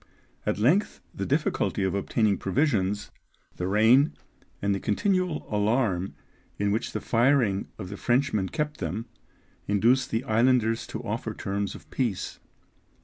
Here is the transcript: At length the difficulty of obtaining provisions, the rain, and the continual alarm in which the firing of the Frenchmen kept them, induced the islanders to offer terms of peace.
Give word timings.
At 0.47 0.57
length 0.57 0.99
the 1.13 1.27
difficulty 1.27 1.83
of 1.83 1.93
obtaining 1.93 2.39
provisions, 2.39 3.11
the 3.57 3.67
rain, 3.67 4.15
and 4.59 4.73
the 4.73 4.79
continual 4.79 5.45
alarm 5.55 6.15
in 6.57 6.71
which 6.71 6.93
the 6.93 6.99
firing 6.99 7.67
of 7.77 7.89
the 7.89 7.97
Frenchmen 7.97 8.49
kept 8.49 8.79
them, 8.79 9.05
induced 9.67 10.09
the 10.09 10.23
islanders 10.23 10.87
to 10.87 11.03
offer 11.03 11.35
terms 11.35 11.75
of 11.75 11.87
peace. 11.91 12.39